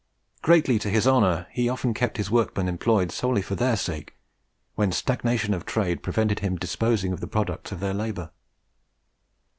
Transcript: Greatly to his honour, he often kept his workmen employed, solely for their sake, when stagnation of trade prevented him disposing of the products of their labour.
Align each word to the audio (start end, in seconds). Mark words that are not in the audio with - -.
Greatly 0.41 0.79
to 0.79 0.89
his 0.89 1.05
honour, 1.07 1.45
he 1.51 1.69
often 1.69 1.93
kept 1.93 2.17
his 2.17 2.31
workmen 2.31 2.67
employed, 2.67 3.11
solely 3.11 3.43
for 3.43 3.53
their 3.53 3.77
sake, 3.77 4.15
when 4.73 4.91
stagnation 4.91 5.53
of 5.53 5.63
trade 5.63 6.01
prevented 6.01 6.39
him 6.39 6.55
disposing 6.55 7.13
of 7.13 7.19
the 7.19 7.27
products 7.27 7.71
of 7.71 7.81
their 7.81 7.93
labour. 7.93 8.31